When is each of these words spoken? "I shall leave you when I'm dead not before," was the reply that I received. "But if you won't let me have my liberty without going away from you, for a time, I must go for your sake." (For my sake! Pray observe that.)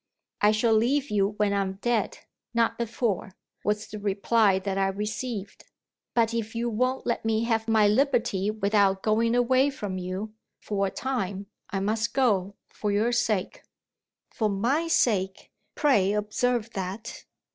"I 0.41 0.49
shall 0.51 0.73
leave 0.73 1.11
you 1.11 1.33
when 1.37 1.53
I'm 1.53 1.73
dead 1.73 2.17
not 2.55 2.79
before," 2.79 3.33
was 3.63 3.85
the 3.85 3.99
reply 3.99 4.57
that 4.57 4.75
I 4.75 4.87
received. 4.87 5.65
"But 6.15 6.33
if 6.33 6.55
you 6.55 6.71
won't 6.71 7.05
let 7.05 7.23
me 7.23 7.43
have 7.43 7.67
my 7.67 7.87
liberty 7.87 8.49
without 8.49 9.03
going 9.03 9.35
away 9.35 9.69
from 9.69 9.99
you, 9.99 10.33
for 10.59 10.87
a 10.87 10.89
time, 10.89 11.45
I 11.69 11.81
must 11.81 12.15
go 12.15 12.55
for 12.71 12.91
your 12.91 13.11
sake." 13.11 13.61
(For 14.31 14.49
my 14.49 14.87
sake! 14.87 15.51
Pray 15.75 16.13
observe 16.13 16.71
that.) 16.71 17.25